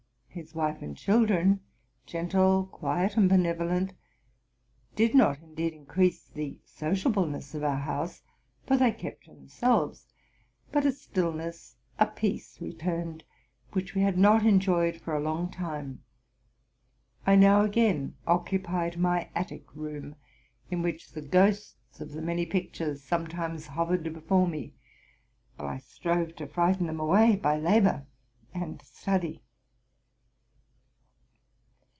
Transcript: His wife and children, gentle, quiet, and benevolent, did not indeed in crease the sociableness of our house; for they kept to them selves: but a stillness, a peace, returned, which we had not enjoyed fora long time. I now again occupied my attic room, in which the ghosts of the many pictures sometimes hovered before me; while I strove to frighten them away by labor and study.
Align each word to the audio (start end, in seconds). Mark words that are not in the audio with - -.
His 0.33 0.55
wife 0.55 0.81
and 0.81 0.95
children, 0.95 1.59
gentle, 2.05 2.65
quiet, 2.67 3.17
and 3.17 3.27
benevolent, 3.27 3.91
did 4.95 5.13
not 5.13 5.41
indeed 5.41 5.73
in 5.73 5.85
crease 5.85 6.23
the 6.25 6.57
sociableness 6.63 7.53
of 7.53 7.65
our 7.65 7.75
house; 7.81 8.21
for 8.65 8.77
they 8.77 8.93
kept 8.93 9.25
to 9.25 9.31
them 9.33 9.49
selves: 9.49 10.07
but 10.71 10.85
a 10.85 10.93
stillness, 10.93 11.75
a 11.99 12.07
peace, 12.07 12.61
returned, 12.61 13.25
which 13.73 13.93
we 13.93 14.03
had 14.03 14.17
not 14.17 14.45
enjoyed 14.45 14.95
fora 15.01 15.19
long 15.19 15.49
time. 15.51 16.01
I 17.27 17.35
now 17.35 17.63
again 17.63 18.15
occupied 18.25 18.97
my 18.97 19.29
attic 19.35 19.75
room, 19.75 20.15
in 20.69 20.81
which 20.81 21.11
the 21.11 21.21
ghosts 21.21 21.99
of 21.99 22.13
the 22.13 22.21
many 22.21 22.45
pictures 22.45 23.03
sometimes 23.03 23.67
hovered 23.67 24.13
before 24.13 24.47
me; 24.47 24.75
while 25.57 25.67
I 25.67 25.79
strove 25.79 26.37
to 26.37 26.47
frighten 26.47 26.87
them 26.87 27.01
away 27.01 27.35
by 27.35 27.57
labor 27.59 28.07
and 28.53 28.81
study. 28.81 29.43